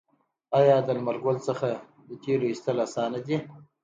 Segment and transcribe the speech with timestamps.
[0.59, 1.67] آیا د لمر ګل څخه
[2.07, 3.37] د تیلو ایستل اسانه دي؟